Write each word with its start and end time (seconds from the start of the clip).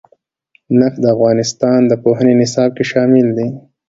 نفت 0.79 0.97
د 1.03 1.05
افغانستان 1.15 1.79
د 1.87 1.93
پوهنې 2.03 2.33
نصاب 2.41 2.69
کې 2.77 2.85
شامل 2.91 3.27
دي. 3.37 3.47